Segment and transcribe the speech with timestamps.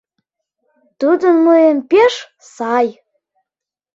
[0.99, 2.13] Тудо мыйын пеш
[2.53, 2.87] сай.